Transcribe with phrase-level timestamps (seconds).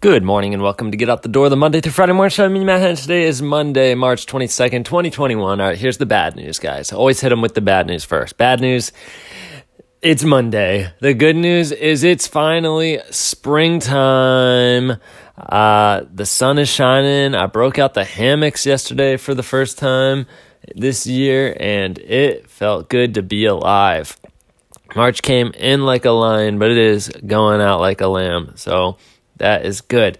[0.00, 2.46] Good morning and welcome to Get Out the Door, the Monday through Friday morning show.
[2.46, 2.96] I'm Matt Henn.
[2.96, 5.60] Today is Monday, March 22nd, 2021.
[5.60, 6.90] All right, here's the bad news, guys.
[6.90, 8.38] Always hit them with the bad news first.
[8.38, 8.92] Bad news,
[10.00, 10.90] it's Monday.
[11.00, 14.92] The good news is it's finally springtime.
[15.36, 17.34] Uh, the sun is shining.
[17.34, 20.26] I broke out the hammocks yesterday for the first time
[20.74, 24.16] this year, and it felt good to be alive.
[24.96, 28.54] March came in like a lion, but it is going out like a lamb.
[28.56, 28.96] So,
[29.40, 30.16] that is good.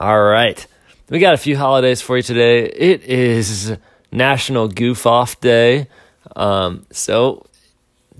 [0.00, 0.66] All right.
[1.10, 2.64] We got a few holidays for you today.
[2.64, 3.76] It is
[4.10, 5.88] National Goof Off Day.
[6.34, 7.46] Um, so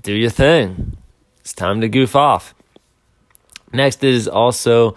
[0.03, 0.97] do your thing.
[1.41, 2.55] It's time to goof off.
[3.73, 4.97] Next is also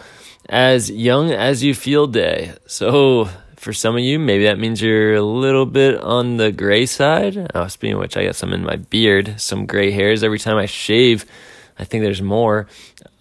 [0.49, 2.53] As Young as You Feel Day.
[2.67, 6.85] So for some of you, maybe that means you're a little bit on the gray
[6.85, 7.51] side.
[7.55, 10.57] Oh, speaking of which, I got some in my beard, some gray hairs every time
[10.57, 11.25] I shave.
[11.79, 12.67] I think there's more.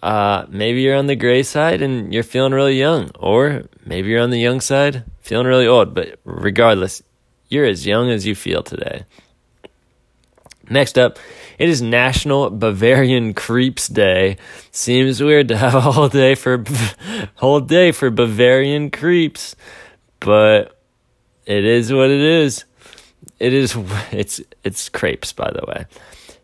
[0.01, 4.21] Uh, maybe you're on the gray side and you're feeling really young, or maybe you're
[4.21, 5.93] on the young side, feeling really old.
[5.93, 7.03] But regardless,
[7.49, 9.05] you're as young as you feel today.
[10.69, 11.17] Next up,
[11.57, 14.37] it is National Bavarian Creeps Day.
[14.71, 16.63] Seems weird to have a whole day for
[17.35, 19.55] whole day for Bavarian creeps,
[20.19, 20.77] but
[21.45, 22.65] it is what it is.
[23.39, 23.77] It is
[24.11, 25.85] it's it's crepes by the way.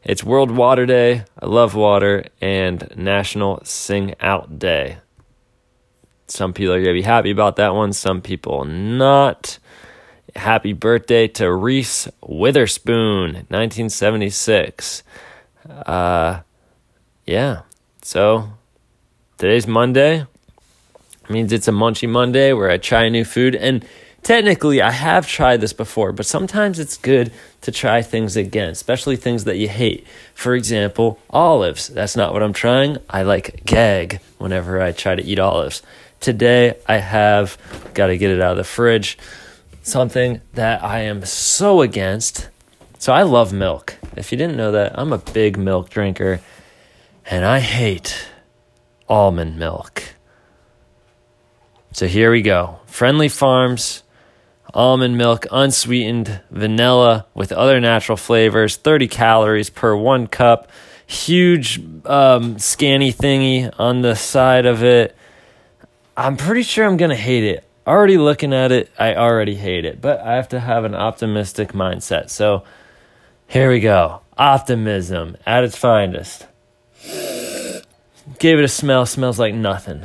[0.06, 1.24] It's World Water Day.
[1.42, 4.98] I love water and National Sing Out Day.
[6.28, 9.60] Some people are going to be happy about that one, some people not.
[10.36, 15.04] Happy birthday to Reese Witherspoon, 1976.
[15.86, 16.42] Uh,
[17.26, 17.62] yeah.
[18.02, 18.50] So
[19.38, 20.26] today's Monday.
[21.30, 23.86] means it's a munchy Monday where I try new food and
[24.24, 29.16] technically I have tried this before, but sometimes it's good to try things again, especially
[29.16, 30.06] things that you hate.
[30.34, 31.88] For example, olives.
[31.88, 32.98] That's not what I'm trying.
[33.10, 35.82] I like gag whenever I try to eat olives.
[36.20, 37.58] Today I have
[37.94, 39.18] got to get it out of the fridge.
[39.82, 42.50] Something that I am so against.
[43.00, 43.98] So I love milk.
[44.16, 46.40] If you didn't know that, I'm a big milk drinker
[47.26, 48.30] and I hate
[49.10, 50.04] almond milk.
[51.92, 52.80] So here we go.
[52.86, 54.03] Friendly Farms
[54.74, 60.70] almond milk, unsweetened, vanilla with other natural flavors, 30 calories per one cup.
[61.06, 65.16] Huge um, scanny thingy on the side of it.
[66.16, 67.64] I'm pretty sure I'm going to hate it.
[67.86, 71.74] Already looking at it, I already hate it, but I have to have an optimistic
[71.74, 72.30] mindset.
[72.30, 72.64] So
[73.48, 74.22] here we go.
[74.38, 76.48] Optimism at its finest.
[78.40, 80.04] Gave it a smell, smells like nothing.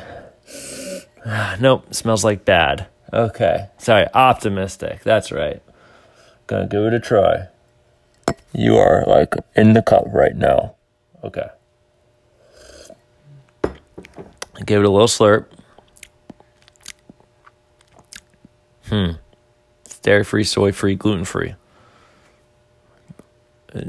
[1.60, 2.88] nope, smells like bad.
[3.12, 3.68] Okay.
[3.78, 5.02] Sorry, optimistic.
[5.02, 5.62] That's right.
[6.46, 7.48] Gonna give it a try.
[8.52, 10.74] You are like in the cup right now.
[11.24, 11.48] Okay.
[14.64, 15.46] Give it a little slurp.
[18.86, 19.12] Hmm.
[19.84, 21.54] It's dairy free, soy free, gluten free.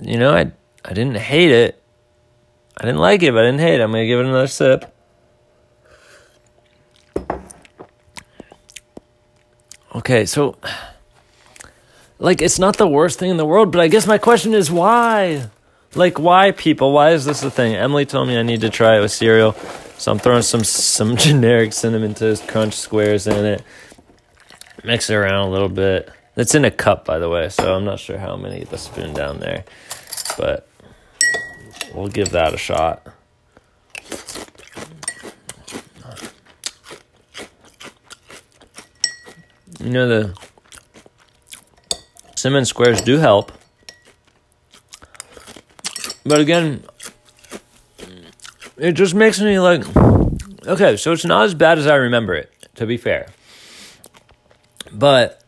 [0.02, 0.52] You know, I
[0.86, 1.82] I didn't hate it.
[2.78, 3.82] I didn't like it, but I didn't hate it.
[3.82, 4.94] I'm gonna give it another sip.
[10.00, 10.56] Okay, so
[12.20, 14.72] like it's not the worst thing in the world, but I guess my question is
[14.72, 15.50] why?
[15.94, 16.94] Like why people?
[16.94, 17.76] Why is this a thing?
[17.76, 19.58] Emily told me I need to try it with cereal.
[19.98, 23.62] So I'm throwing some some generic cinnamon toast crunch squares in it.
[24.86, 26.10] Mix it around a little bit.
[26.38, 29.14] It's in a cup by the way, so I'm not sure how many the spoon
[29.14, 29.66] down there.
[30.38, 30.66] But
[31.94, 33.06] we'll give that a shot.
[39.90, 40.38] You know the
[42.36, 43.52] cinnamon squares do help.
[46.24, 46.84] But again,
[48.78, 49.84] it just makes me like
[50.68, 53.30] okay, so it's not as bad as I remember it, to be fair.
[54.94, 55.44] But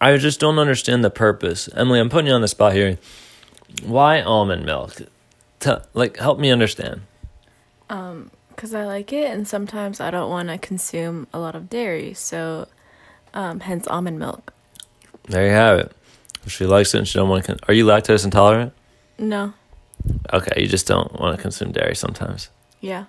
[0.00, 1.68] I just don't understand the purpose.
[1.74, 2.98] Emily, I'm putting you on the spot here.
[3.82, 4.94] Why almond milk?
[5.58, 7.00] Tell, like help me understand.
[7.88, 11.68] Um cuz I like it and sometimes I don't want to consume a lot of
[11.68, 12.14] dairy.
[12.14, 12.68] So
[13.34, 14.52] um, hence almond milk.
[15.24, 15.92] There you have it.
[16.44, 18.72] If she likes it and she don't want to, con- are you lactose intolerant?
[19.18, 19.52] No.
[20.32, 22.48] Okay, you just don't want to consume dairy sometimes.
[22.80, 23.04] Yeah.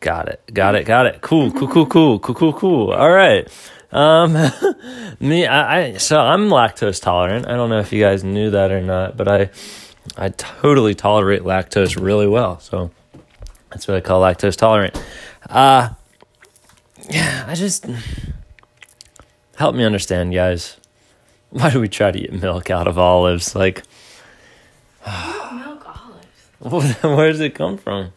[0.00, 0.42] Got it.
[0.52, 0.84] Got it.
[0.84, 1.20] Got it.
[1.22, 1.50] Cool.
[1.52, 1.68] Cool.
[1.68, 1.86] Cool.
[1.86, 2.18] Cool.
[2.18, 2.34] Cool.
[2.34, 2.52] Cool.
[2.52, 2.90] Cool.
[2.92, 3.48] All right.
[3.92, 4.34] Um,
[5.20, 7.48] me, I, I, so I'm lactose tolerant.
[7.48, 9.50] I don't know if you guys knew that or not, but I,
[10.16, 12.60] I totally tolerate lactose really well.
[12.60, 12.90] So
[13.70, 15.02] that's what I call lactose tolerant.
[15.48, 15.90] Uh,
[17.08, 17.86] yeah, I just,
[19.56, 20.76] help me understand, guys.
[21.50, 23.54] Why do we try to get milk out of olives?
[23.54, 23.82] Like,
[25.06, 26.94] milk olives.
[27.02, 28.12] Where does it come from?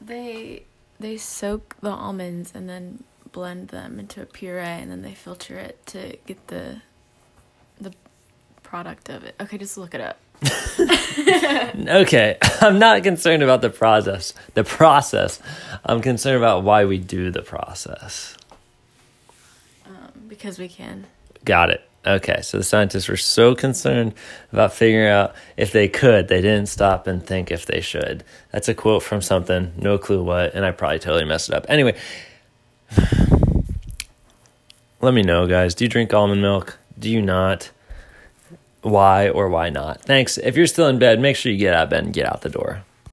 [0.00, 0.64] They
[0.98, 5.56] they soak the almonds and then blend them into a puree and then they filter
[5.56, 6.82] it to get the
[7.80, 7.92] the
[8.62, 9.34] product of it.
[9.40, 10.18] Okay, just look it up.
[11.88, 14.32] Okay, I'm not concerned about the process.
[14.54, 15.40] The process.
[15.84, 18.36] I'm concerned about why we do the process.
[20.30, 21.06] Because we can.
[21.44, 21.82] Got it.
[22.06, 24.14] Okay, so the scientists were so concerned
[24.52, 28.24] about figuring out if they could, they didn't stop and think if they should.
[28.52, 31.66] That's a quote from something, no clue what, and I probably totally messed it up.
[31.68, 31.98] Anyway,
[35.02, 35.74] let me know, guys.
[35.74, 36.78] Do you drink almond milk?
[36.96, 37.70] Do you not?
[38.82, 40.00] Why or why not?
[40.02, 40.38] Thanks.
[40.38, 42.40] If you're still in bed, make sure you get out of bed and get out
[42.42, 42.84] the door.